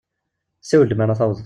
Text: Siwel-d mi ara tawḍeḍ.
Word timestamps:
Siwel-d 0.67 0.91
mi 0.95 1.03
ara 1.03 1.19
tawḍeḍ. 1.19 1.39